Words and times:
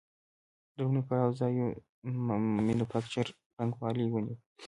د 0.75 0.77
لومړي 0.79 1.01
پړاو 1.07 1.37
ځای 1.39 1.53
مینوفکچور 2.65 3.27
پانګوالي 3.55 4.05
ونیو 4.09 4.37